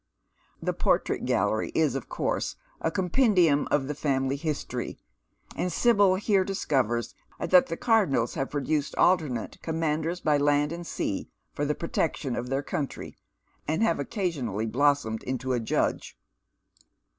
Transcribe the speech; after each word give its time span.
The 0.63 0.73
portrait 0.73 1.25
gallery 1.25 1.71
is, 1.75 1.93
of 1.93 2.09
course, 2.09 2.55
a 2.79 2.89
compendium 2.89 3.67
of 3.69 3.87
the 3.87 3.93
family 3.93 4.35
history, 4.35 4.97
and 5.55 5.71
Sibyl 5.71 6.15
here 6.15 6.43
discovers 6.43 7.13
that 7.39 7.67
the 7.67 7.77
Cardonnels 7.77 8.33
have 8.33 8.49
produced 8.49 8.95
alternate 8.95 9.61
commanders 9.61 10.19
by 10.19 10.39
land 10.39 10.71
and 10.71 10.87
sea, 10.87 11.29
for 11.53 11.65
the 11.65 11.75
protection 11.75 12.35
of 12.35 12.49
their 12.49 12.63
country, 12.63 13.15
and 13.67 13.83
have 13.83 13.99
occasionally 13.99 14.65
blossomed 14.65 15.21
into 15.21 15.53
a 15.53 15.59
judge. 15.59 16.17